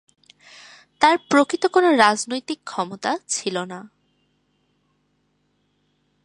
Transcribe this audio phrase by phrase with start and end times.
[1.01, 3.79] তার প্রকৃত কোনো রাজনৈতিক ক্ষমতা ছিল না।